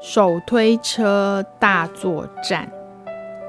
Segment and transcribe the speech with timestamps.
[0.00, 2.66] 手推车大作战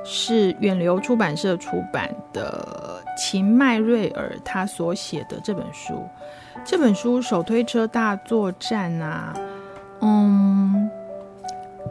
[0.04, 6.03] 是远流出版社出版的秦麦瑞尔他所写的这本书。
[6.65, 9.33] 这本书《手推车大作战》啊，
[10.01, 10.92] 嗯，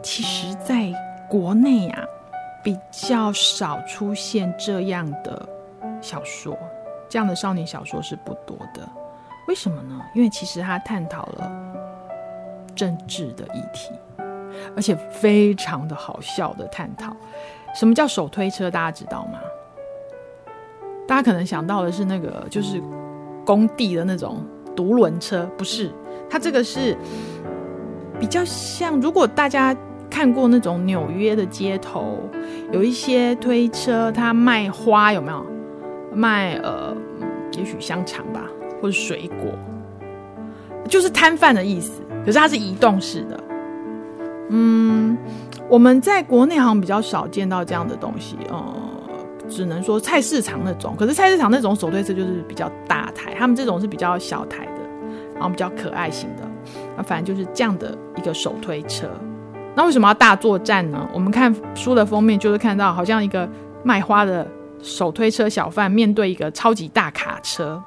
[0.03, 0.93] 其实在
[1.27, 2.03] 国内啊
[2.63, 5.49] 比较少出现这样的
[6.01, 6.55] 小说，
[7.09, 8.87] 这样的少年小说是不多的。
[9.47, 9.99] 为什么呢？
[10.13, 11.51] 因为其实他探讨了
[12.75, 13.89] 政治的议题。
[14.75, 17.15] 而且非常的好笑的探讨，
[17.75, 18.69] 什么叫手推车？
[18.69, 19.39] 大家知道吗？
[21.07, 22.81] 大家可能想到的是那个，就是
[23.45, 24.43] 工地的那种
[24.75, 25.91] 独轮车，不是？
[26.29, 26.95] 它这个是
[28.19, 29.75] 比较像，如果大家
[30.09, 32.19] 看过那种纽约的街头，
[32.71, 35.45] 有一些推车，它卖花，有没有？
[36.13, 36.95] 卖呃，
[37.57, 38.43] 也许香肠吧，
[38.81, 39.51] 或者水果，
[40.87, 42.01] 就是摊贩的意思。
[42.25, 43.37] 可是它是移动式的。
[44.53, 45.17] 嗯，
[45.69, 48.61] 我们在国内好像比较少见到这样的东西，呃，
[49.49, 50.93] 只能说菜市场那种。
[50.99, 54.81] 可是菜市场那种手推车就是比较大台，他们这种是比较小台的，
[55.35, 56.43] 然后比较可爱型的。
[56.97, 59.09] 那反正就是这样的一个手推车。
[59.73, 61.09] 那为什么要大作战呢？
[61.13, 63.49] 我们看书的封面就是看到，好像一个
[63.85, 64.45] 卖花的
[64.81, 67.81] 手推车小贩面对一个超级大卡车。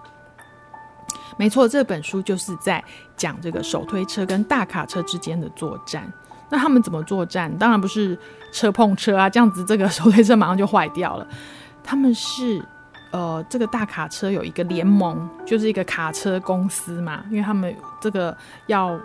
[1.37, 2.83] 没错，这本书就是在
[3.19, 6.11] 讲这个手推车跟大卡车之间的作战。
[6.51, 7.55] 那他们怎么作战？
[7.59, 8.19] 当然不是
[8.53, 11.27] 车碰车啊，这样子这个手推车马上就坏掉了。
[11.83, 12.63] 他们是，
[13.13, 18.99] 呃，这个大卡车有一个联盟，就是一个卡车公司嘛，因为他们这个要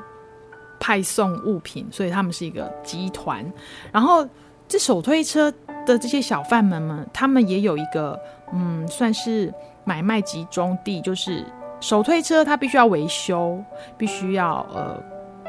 [0.79, 3.45] 派送物品，所以他们是一个集团。
[3.91, 4.27] 然后
[4.67, 5.51] 这手推车
[5.85, 8.17] 的这些小贩们们，他们也有一个，
[8.53, 11.45] 嗯，算是买卖集中地，就是
[11.81, 13.61] 手推车它必须要维修，
[13.97, 15.01] 必须要呃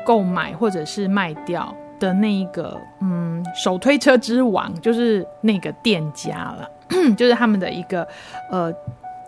[0.05, 1.73] 购买或者是卖掉。
[2.01, 6.69] 的那一个，嗯，手推车之王就是那个店家了，
[7.17, 8.07] 就是他们的一个
[8.51, 8.73] 呃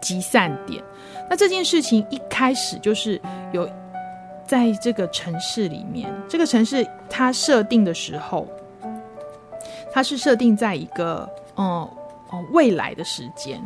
[0.01, 0.83] 集散点。
[1.31, 3.21] 那这件事情一开始就是
[3.53, 3.69] 有
[4.45, 8.49] 在这个城市里面，这个城市它设定的时候，
[9.93, 11.89] 它是设定在一个嗯
[12.31, 13.61] 哦、未来的时间。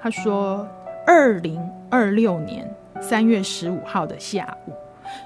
[0.00, 0.66] 他说，
[1.06, 1.60] 二零
[1.90, 2.66] 二六年
[3.00, 4.72] 三月十五号的下午，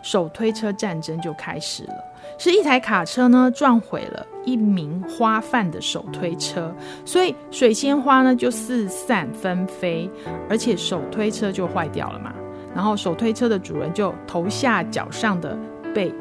[0.02, 1.94] 手推车战争就开始了。
[2.38, 10.08] 是一台卡车呢撞毁了一名花贩的手推车，所以水仙花呢就四散纷飞，
[10.48, 12.32] 而且手推车就坏掉了嘛。
[12.74, 15.58] 然后手推车的主人就头下脚上的
[15.94, 16.12] 被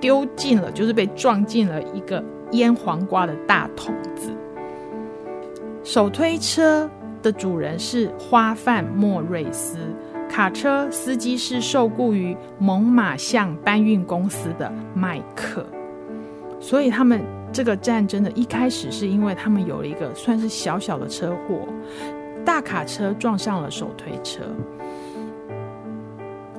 [0.00, 4.32] 丢进了，就是被撞进了一个腌黄瓜的大桶子。
[5.84, 6.90] 手推车
[7.22, 9.78] 的主人是花贩莫瑞斯。
[10.28, 15.66] 卡车司机是受雇于猛犸象搬运公司的麦克，
[16.60, 21.66] 所以他们这个战争的一开始是因为他们有了一个算是小小的车祸，
[22.44, 24.42] 大卡车撞上了手推车。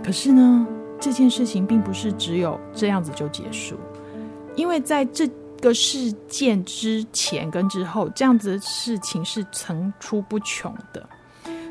[0.04, 0.66] 可是呢，
[1.00, 3.76] 这件事情并不是只有这样子就结束，
[4.56, 5.30] 因为在这
[5.62, 11.08] 个事件之前跟之后，这样子的事情是层出不穷的。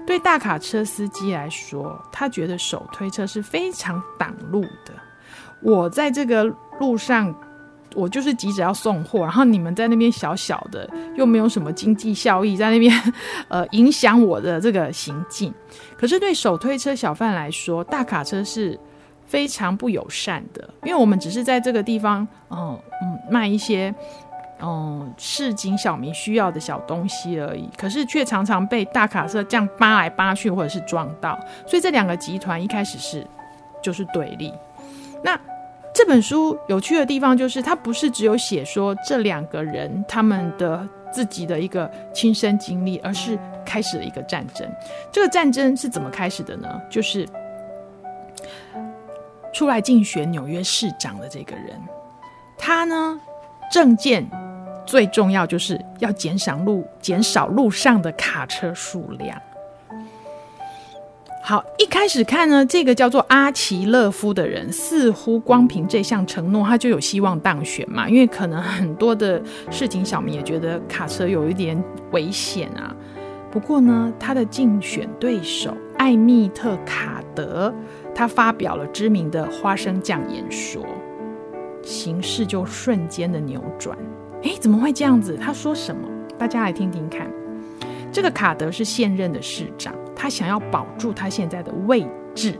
[0.06, 4.94] 对大卡车司机来说，他觉得手推车是非常挡路的。
[5.60, 6.44] 我在这个
[6.78, 7.34] 路上，
[7.94, 12.92] 我就是急着要送货，然后你们在那边小小的，又没有什么经济效益，在那边
[13.48, 15.52] 呃影响我的这个行进。
[15.98, 18.78] 可是对手推车小贩来说，大卡车是
[19.26, 23.92] 非常不友善的，因为我们只是在这个地方，嗯嗯，卖一些。
[24.58, 33.26] 嗯，市井小民需要的小东西而已，可是却常常被大卡车这样扒来扒去，或者是撞到，所以这两个集团一开始是
[33.82, 34.50] 就是对立。
[35.22, 35.38] 那
[35.92, 44.66] 这本书有趣的地方就是，它不是只有写说这两个人他们的自己的一个亲身经历，而是开始了一个战争。
[45.12, 46.80] 这个战争是怎么开始的呢？
[46.88, 47.28] 就是
[49.52, 51.78] 出来竞选纽约市长的这个人，
[52.56, 53.20] 他呢
[53.70, 54.26] 政见。
[54.86, 59.36] 最重要就是要减少路减少路上的卡车数量。
[61.42, 68.08] 好，一开始看呢，这个叫做阿奇勒夫的人，似乎光凭这项承诺，他就有希望当选嘛。
[68.08, 69.40] 因为可能很多的
[69.70, 71.80] 市井小民也觉得卡车有一点
[72.10, 72.92] 危险啊。
[73.48, 77.72] 不过呢，他的竞选对手艾密特卡德，
[78.12, 80.84] 他发表了知名的花生酱演说，
[81.84, 83.96] 形势就瞬间的扭转。
[84.46, 85.36] 哎，怎么会这样子？
[85.36, 86.08] 他说什么？
[86.38, 87.28] 大家来听听看。
[88.12, 92.56] 这个卡德是现任的市长，他想要保住他现在的位置，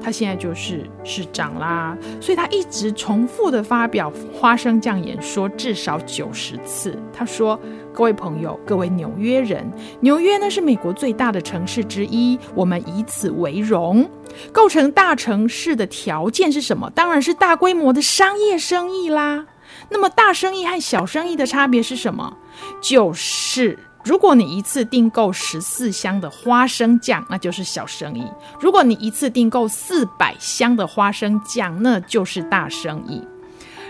[0.00, 6.98] 他现在就是市长啦，所以他一直重复的发表花生酱演说至少九十次。
[7.12, 7.60] 他说
[7.92, 14.08] ：“各位朋友，各位纽约人，纽约呢是美国最大的城市之一，我们以此为荣。
[14.52, 16.90] 构成大城市的条件是什么？
[16.94, 19.44] 当然是大规模的商业生意啦。
[19.88, 22.36] 那么大生意和小生意的差别是什么？
[22.80, 28.22] 就是。”如果你一次订购十四箱的花生酱，那就是小生意；
[28.60, 33.20] 如果你一次订购四百箱的花生酱，那就是大生意。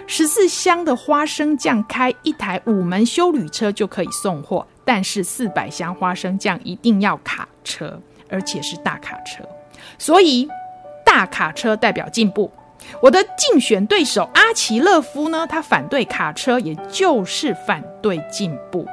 [0.06, 8.00] 十四箱的花生酱开一台五门休旅车就可以送货，但是四百箱花生酱一定要卡车，
[8.30, 9.44] 而且是大卡车。
[9.98, 10.48] 所以
[11.04, 12.50] 大卡车代表进步。
[13.00, 18.86] 我的竞选对手阿奇勒夫呢，他反对卡车，也就是反对进步。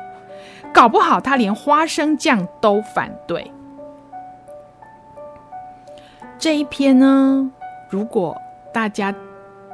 [0.74, 3.52] 搞不好他连花生酱都反对。
[6.40, 7.50] 这一篇呢，
[7.90, 8.36] 如果
[8.74, 9.14] 大家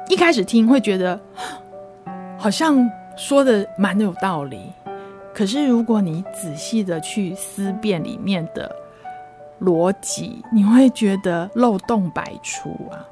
[0.08, 1.18] 一开始听会觉得
[2.38, 4.72] 好像说的蛮有道理，
[5.34, 8.70] 可是如果你仔细的去思辨里面的
[9.60, 13.02] 逻辑，你会觉得漏洞百出啊！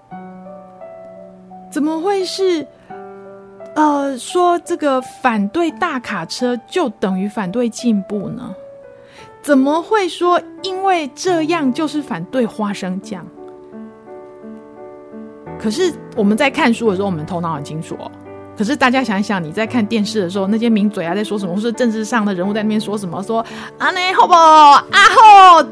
[1.71, 2.67] 怎么会是？
[3.75, 8.53] 呃，说这个反对大卡车就等于反对进步呢？
[9.41, 13.25] 怎么会说因为这样就是反对花生酱？
[15.61, 18.11] 可是我们在看书的时候，我们头脑很清楚哦。
[18.57, 23.45] 可是大家想一想，你在看电视的时候，那些名嘴啊在说什么，或是政治上的人物在那边说什么，说
[23.79, 24.85] 啊内好不啊
[25.15, 25.65] 后？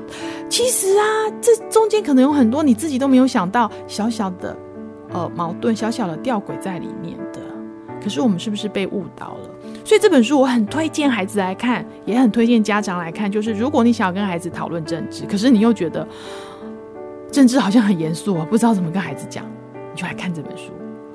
[0.49, 1.05] 其实啊，
[1.41, 4.57] 这中间可能有很多你自己都没有想到小小的
[5.17, 7.41] 呃矛盾，小小的吊诡在里面的。
[8.03, 9.51] 可是我们是不是被误导了？
[9.85, 13.31] 所以这本书我很推荐孩子来看，也很推荐家长来看。
[13.31, 16.07] 就是如果你想要跟孩子讨论政治，可是你又觉得
[17.33, 20.71] 政治好像很严肃啊，不知道怎么跟孩子讲，你就来看这本书，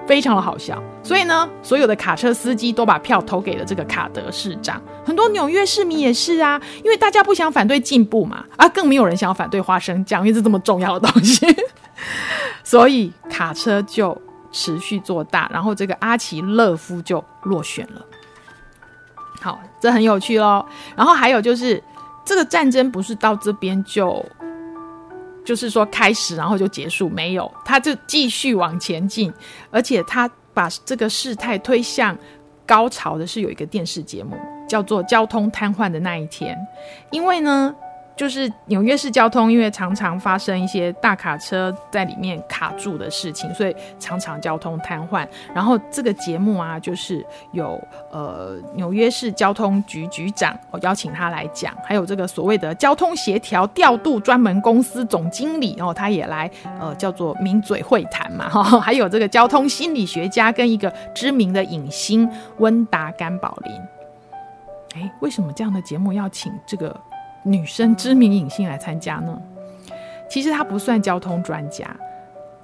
[0.06, 0.81] 非常的好笑。
[1.01, 11.45] 所以呢，所有的卡车司机都把票投给了这个卡德市长，很多纽约市民也是啊，因为大家不想反对进步嘛，啊，更没有人想要反对花生酱，因为是这么重要的东西，
[12.71, 14.19] 所以卡车就。
[14.53, 18.06] 持续做大，然后这个阿奇勒夫就落选了。
[19.39, 20.65] 好，这很有趣哦。
[20.94, 21.81] 然后还有就是，
[22.25, 24.21] 这个战争不是到这边就，
[25.45, 29.33] 就是说开始，然后就结束，没有，他就继续往前进，
[29.71, 32.13] 而且他把这个事态推向
[32.65, 34.35] 高潮的是有一个电视节目，
[34.68, 36.53] 叫做《交通瘫痪的那一天》，
[37.09, 37.73] 因为呢。
[38.16, 45.28] 就是纽约市交通，因为常常发生一些大卡车在里面卡住的事情，所以常常交通瘫痪。
[45.56, 47.81] 然后这个节目啊，就是有
[48.12, 56.50] 呃纽约市交通局局长，我邀请他来讲，还有这个所谓的交通协调调度专门公司总经理哦，他也来
[56.80, 62.30] 呃叫做名嘴会谈嘛 哈，还有这个交通心理学家跟一个知名的影星
[62.60, 63.74] 温达甘宝林。
[65.02, 66.96] 哎，为什么这样的节目要请这个？
[67.44, 69.42] 女生知名影星来参加呢？
[70.30, 71.86] 其实她不算交通专家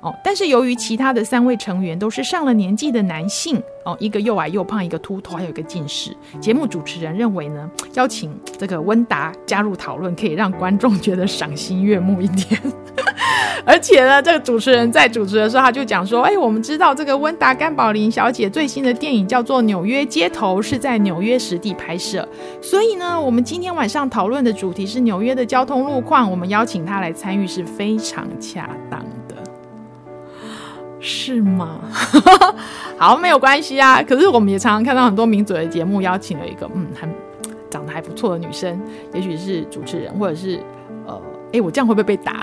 [0.02, 6.16] 哦，但是由于其他的三位成员都是上了年纪的男性哦，一个又矮又胖，一个秃头，还有一个近视。
[6.40, 12.62] 节目主持人认为呢，邀请这个温达加入讨论，可以让观众觉得赏心悦目一点。
[13.66, 22.26] 而且呢，这个主持人在主持的时候，他就讲说：“哎，我们知道这个温达甘宝林小姐最新的电影叫做《纽约街头》，是在纽约实地拍摄。
[22.62, 26.30] 所以呢，我们今天晚上讨论的主题是纽约的交通路况。
[26.30, 29.04] 我们邀请她来参与是非常恰当，
[31.00, 31.80] 是吗？
[32.98, 34.02] 好，没有关系啊。
[34.02, 37.10] 可是我们也常常看到很多名嘴的节目，邀请了一个嗯，很
[37.70, 38.82] 长得还不错的女生，
[39.14, 40.60] 也许是主持人，或者是
[41.06, 41.22] 呃。”
[41.54, 42.42] 哎，我这样会不会被打？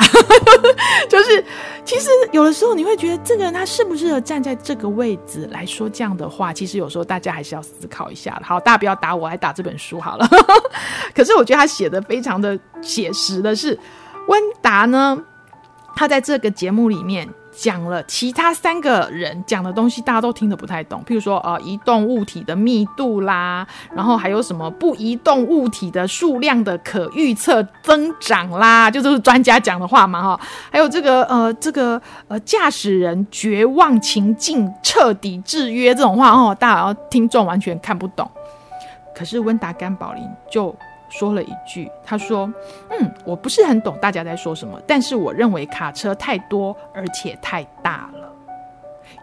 [1.11, 1.45] 就是，
[1.85, 6.55] 其实有的时候你会觉得这个人他适不适合站在这个位置来说这样的话？
[6.55, 8.41] 其实有时候大家还是要思考一下。
[8.43, 10.27] 好，大家不要打我，来打这本书好了。
[11.15, 13.79] 可是我觉得他写的非常的写实的是，
[14.29, 15.23] 温达呢，
[15.95, 17.29] 他在这个节目里面。
[17.57, 21.03] 讲了其他三个人讲的东西，大家都听得不太懂。
[21.07, 30.41] 譬如说，呃，移动物体的密度啦，然后还有什么不移动物体的数量的可预测增长啦， 就这是专家讲的话嘛，哈。
[30.71, 38.31] 还有这个，呃，这个，呃，驾驶人绝望情境彻底制约这种话，哦，大家听众完全看不懂。
[39.15, 40.75] 可是温达甘宝林就。
[41.19, 42.53] 说了一句，他说
[42.91, 48.24] ：“嗯，我不是很懂大家在说什么，但是我认为卡车太多而且太大了。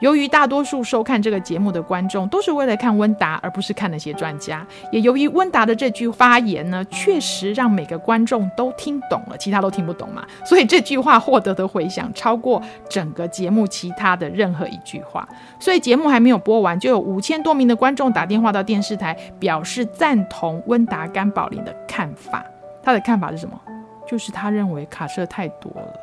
[0.02, 15.28] 由于大多数收看这个节目的观众都是为了看温达，而不是看那些专家，也由于温达的这句发言呢，确实让每个观众都听懂了，其他都听不懂嘛，所以这句话获得的回响超过整个节目其他的任何一句话。
[15.60, 22.44] 所以节目还没有播完，就有五千多名的观众打电话到电视台，表示赞同温达甘宝林的看法。
[22.84, 23.60] 他的看法是什么？
[24.08, 25.94] 就是他认为卡车太多了，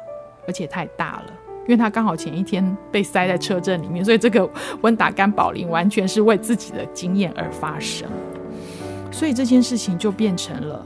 [0.46, 1.32] 而且太大了。
[1.68, 4.48] 因为他刚好前一天被塞在车阵里面，所以这个
[4.80, 8.08] 温达甘宝林完全是为自己的经验而发生，
[9.12, 10.82] 所以这件事情就变成了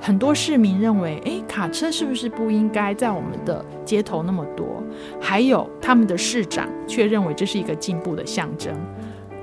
[0.00, 4.82] 很多市民认为，诶，卡车是不是不应该在我们的街头那么多？
[5.20, 8.74] 还有他们的市长却认为这是一个进步的象征，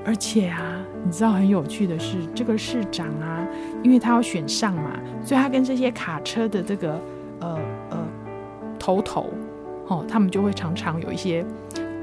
[0.04, 3.46] 而且啊，你知道很有趣的是，这个市长啊，
[3.84, 7.00] 因为他要选上嘛，所以他跟这些卡车的这个
[7.38, 7.58] 呃
[7.90, 7.98] 呃
[8.76, 9.30] 头头。
[9.90, 11.44] 哦，他们就会常常有一些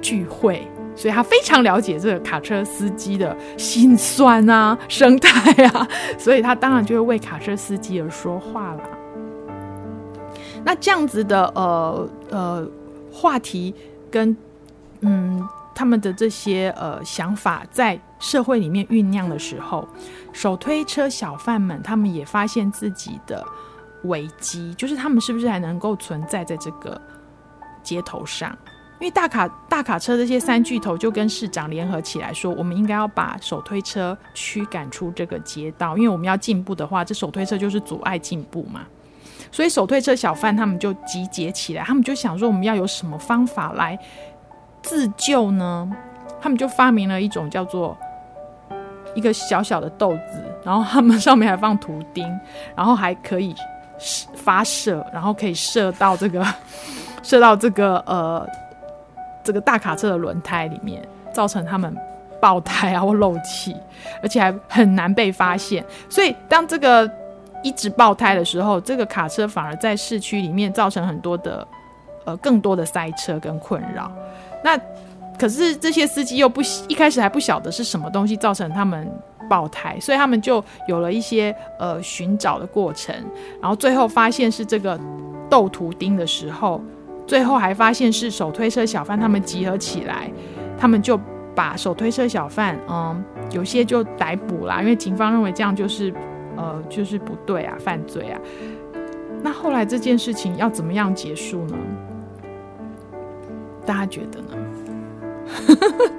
[0.01, 5.87] 聚会，所以他非常了解这个卡车司机的心酸啊、生态啊，
[6.19, 8.81] 所以他当然就会为卡车司机而说话了。
[10.65, 12.67] 那这样子的呃呃
[13.09, 13.73] 话题
[14.11, 14.35] 跟
[14.99, 15.41] 嗯
[15.73, 19.87] 他们的这些呃想法在社会里面酝酿的时候，
[20.33, 23.41] 手推车小贩们他们也发现自己的
[24.03, 26.99] 危机，就是他们是不是还能够存在在这个。
[27.87, 28.51] 街头上，
[28.99, 38.81] 因为大卡大卡车这些三巨头就跟市长联合起来说，我们应该要把手推车驱赶出这个街道，因为我们要进步的话，这手推车就是阻碍进步嘛。
[39.51, 43.97] 所以手推车小贩他们就集结起来，他们就想说，我们要有什么方法来
[44.81, 45.89] 自救呢？
[46.41, 47.97] 他们就发明了一种叫做
[49.15, 52.27] 一个小小的豆子，然后他们上面还放图钉，
[52.75, 53.55] 然后还可以
[54.35, 56.45] 发射，然后可以射到这个。
[57.23, 58.47] 射到这个呃
[59.43, 61.01] 这个大卡车的轮胎里面，
[61.33, 61.95] 造成他们
[62.39, 63.75] 爆胎啊或漏气，
[64.21, 65.83] 而且还很难被发现。
[66.09, 67.09] 所以当这个
[67.63, 71.67] 一直爆胎的时候，这个卡车反而在市区里面造成很多的
[72.25, 74.11] 呃更多的塞车跟困扰。
[74.63, 74.79] 那
[75.39, 79.09] 可是这些司机又不一开始还不晓得是什么东西造成他们
[79.49, 83.15] 爆胎，所以他们就有了一些呃寻找的过程，
[83.61, 84.99] 然后最后发现是这个
[85.49, 86.81] 豆图钉的时候。
[87.27, 90.31] 最后还发现是手推车小贩，他们集合起来，
[90.77, 91.19] 他们就
[91.53, 96.13] 把手推车小贩，嗯，有些就逮捕啦，因为警方认为这样就是，
[96.55, 98.39] 呃，就是不对啊，犯罪啊。
[99.43, 101.77] 那后来这件事情要怎么样结束呢？
[103.85, 104.55] 大家觉得呢？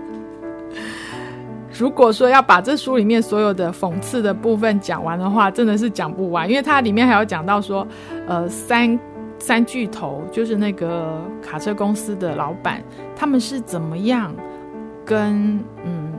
[1.72, 7.86] 如果说要把这书里面所有的讽刺的部分讲完的话，真的是讲不完，因为它里面还有讲到说，
[8.26, 8.98] 呃，三。
[9.38, 12.82] 三巨头就是那个卡车公司的老板，
[13.16, 14.34] 他们是怎么样
[15.04, 16.12] 跟嗯，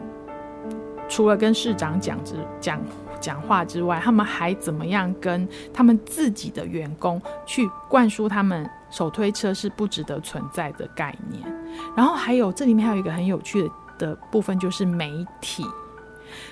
[1.08, 2.80] 除了跟市长讲之讲
[3.20, 11.44] 讲话之外，他们还怎么样跟他们自己的员工去灌输他们手推车是不值得存在的概念？
[11.96, 15.12] 然后还有这里面还有一个很有趣的的部分，就是媒
[15.42, 15.66] 体。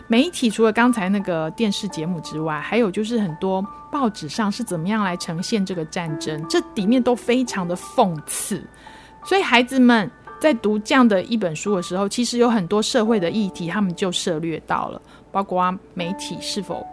[0.07, 8.63] 媒体除了刚才那个电视节目之外，还有就是很多报纸上是怎么样来呈现这个战争，这里面都非常的讽刺。
[9.23, 16.85] 所以孩子们在读这样的一本书的时候，其实有很多社会的议题，他们就涉猎到了，包括媒体是否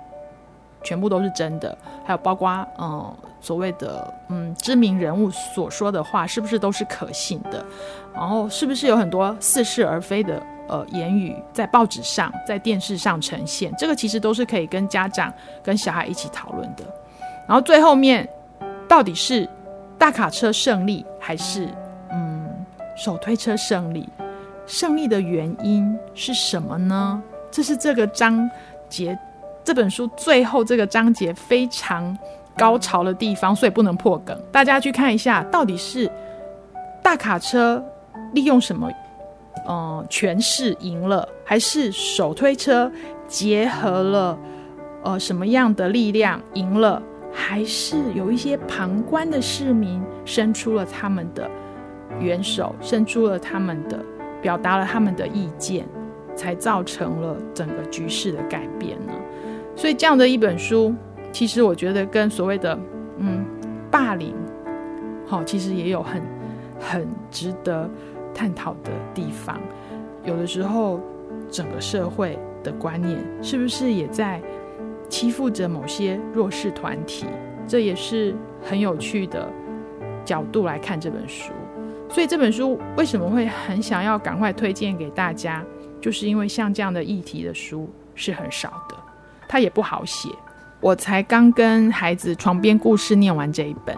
[0.83, 7.65] 全部都是真的，还有包括嗯所谓的嗯知名人物所说的话是不是都是可信的，
[8.15, 10.43] 然后是不是有很多似是而非的。
[10.69, 16.85] 呃，言语在报纸上、在电视上呈现，这个其实都是可以跟家长、跟小孩一起讨论的。
[17.47, 18.29] 然后最后面，
[18.89, 19.49] 到底是
[19.99, 21.69] 大卡车胜利，还是
[22.11, 22.49] 嗯
[22.97, 24.09] 手推车胜利？
[24.67, 27.23] 胜利的原因是什么呢？
[27.51, 28.51] 这是这个章
[28.89, 29.17] 节
[29.63, 32.17] 这本书最后这个章节非常
[32.57, 34.41] 高潮的地方，所以不能破梗。
[34.51, 36.11] 大家去看一下，到底是
[37.03, 37.85] 大卡车
[38.33, 38.91] 利用什么？
[39.67, 42.91] 呃，权势赢了，还是手推车
[43.27, 44.39] 结合了
[45.03, 47.03] 呃什么样的力量赢了？
[47.33, 51.51] 还是有一些旁观的市民伸出了他们的
[52.21, 53.99] 援手，伸出了他们的，
[54.41, 55.85] 表达了他们的意见，
[56.37, 59.13] 才造成了整个局势的改变呢？
[59.75, 60.95] 所以这样的一本书，
[61.33, 62.79] 其实我觉得跟所谓的
[63.19, 63.45] 嗯
[63.91, 64.33] 霸凌，
[65.27, 66.23] 好，其实也有很
[66.79, 67.91] 很值得。
[68.35, 69.61] 探讨的地方，
[70.25, 71.01] 有的时候
[71.51, 74.43] 整个社会的观念是不是也在
[75.09, 77.27] 欺负着某些弱势团体？
[77.67, 79.49] 这也是很有趣的
[80.25, 81.53] 角度来看这本书。
[82.11, 85.65] 所以这本书为什么会很想要赶快推荐给大家？
[86.01, 88.97] 就是因为像这样的议题的书是很少的，
[89.49, 90.29] 它也不好写。
[90.81, 93.97] 我才刚跟孩子床边故事念完这一本，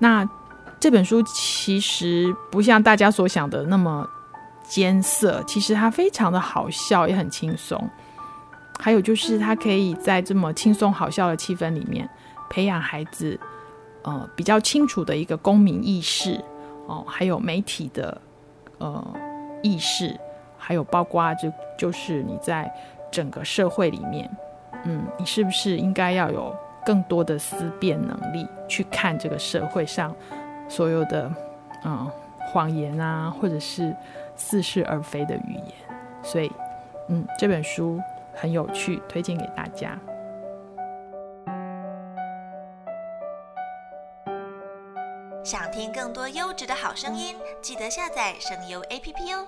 [0.00, 0.28] 那
[0.84, 4.06] 这本书其实不像大家所想的那么
[4.62, 7.82] 艰涩，其实它非常的好笑，也很轻松。
[8.78, 12.06] 还有就是它可以在这么轻松好笑的气氛里面，
[12.50, 13.40] 培养孩子
[14.02, 16.38] 呃比较清楚的一个公民意识。
[16.86, 18.20] 哦，还有媒体的
[18.76, 19.02] 呃
[19.62, 20.14] 意识，
[20.58, 22.70] 还有包括就就是你在
[23.10, 24.30] 整个社会里面，
[24.84, 30.14] 嗯，你是不是应该要有更多的思辨能力，去看这个社会上
[30.74, 31.30] 所有的
[31.84, 32.10] 嗯
[32.48, 33.94] 谎言啊，或者是
[34.34, 35.64] 似是而非的语言？
[36.20, 36.50] 所以，
[37.08, 38.00] 嗯，这本书
[38.34, 39.96] 很有趣，推荐给大家。
[45.44, 49.46] 想听更多优质的好声音，记得下载声优 APP 哦。